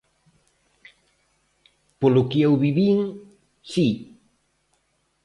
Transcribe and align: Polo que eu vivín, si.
Polo 2.01 2.21
que 2.29 2.39
eu 2.47 2.53
vivín, 2.63 2.99
si. 3.71 3.87